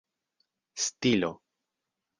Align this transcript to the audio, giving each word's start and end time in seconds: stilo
stilo 0.85 1.31